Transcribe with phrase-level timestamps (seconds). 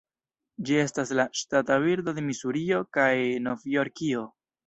[0.67, 3.07] Ĝi estas la ŝtata birdo de Misurio kaj
[3.49, 4.27] Novjorkio.